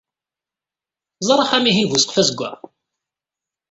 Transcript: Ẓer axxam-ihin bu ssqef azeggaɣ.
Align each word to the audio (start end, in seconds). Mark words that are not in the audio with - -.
Ẓer 1.27 1.39
axxam-ihin 1.39 1.87
bu 1.89 1.97
ssqef 2.01 2.17
azeggaɣ. 2.21 2.57